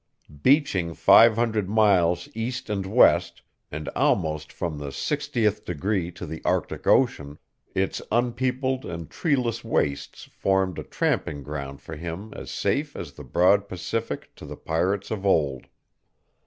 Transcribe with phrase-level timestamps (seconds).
[0.41, 6.41] Beaching five hundred miles east and west, and almost from the Sixtieth degree to the
[6.43, 7.37] Arctic Ocean,
[7.75, 13.11] its un peopled and treeless wastes formed a tramping ground for him as safe as
[13.13, 15.67] the broad Pacific to the pirates of old.